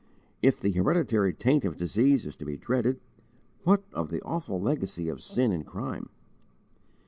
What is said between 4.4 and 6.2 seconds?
legacy of sin and crime!